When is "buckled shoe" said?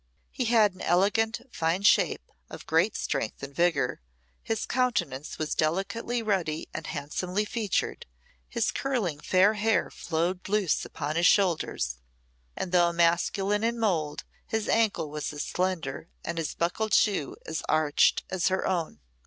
16.55-17.35